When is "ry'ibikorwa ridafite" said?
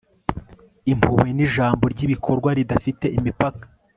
1.93-3.05